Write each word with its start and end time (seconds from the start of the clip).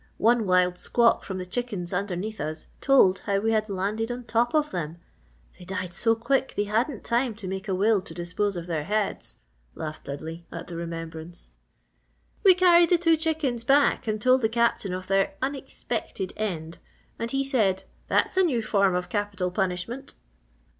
One 0.17 0.47
wild 0.47 0.79
squawk 0.79 1.23
from 1.23 1.37
the 1.37 1.45
chickens 1.45 1.93
underneath 1.93 2.41
us 2.41 2.65
told 2.79 3.19
how 3.19 3.37
we 3.37 3.51
had 3.51 3.69
landed 3.69 4.09
on 4.09 4.23
top 4.23 4.55
of 4.55 4.71
them. 4.71 4.97
They 5.59 5.63
died 5.65 5.93
so 5.93 6.15
quick 6.15 6.55
they 6.57 6.63
hadn't 6.63 7.03
time 7.03 7.35
to 7.35 7.47
make 7.47 7.67
a 7.67 7.75
will 7.75 8.01
to 8.01 8.13
dispose 8.15 8.55
of 8.55 8.65
their 8.65 8.85
heads," 8.85 9.37
laughed 9.75 10.05
Dudley, 10.05 10.43
at 10.51 10.65
the 10.65 10.75
remembrance. 10.75 11.51
"We 12.43 12.55
carried 12.55 12.89
the 12.89 12.97
two 12.97 13.15
chickens 13.15 13.63
back 13.63 14.07
and 14.07 14.19
told 14.19 14.41
the 14.41 14.49
Captain 14.49 14.91
of 14.91 15.05
their 15.05 15.35
unexpected 15.39 16.33
end, 16.35 16.79
and 17.19 17.29
he 17.29 17.45
said, 17.45 17.83
'That's 18.07 18.37
a 18.37 18.41
new 18.41 18.63
form 18.63 18.95
of 18.95 19.07
capital 19.07 19.51
punishment. 19.51 20.15